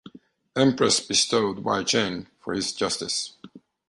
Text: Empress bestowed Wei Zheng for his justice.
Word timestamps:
Empress 0.55 0.99
bestowed 0.99 1.59
Wei 1.59 1.83
Zheng 1.83 2.25
for 2.39 2.55
his 2.55 2.73
justice. 2.73 3.33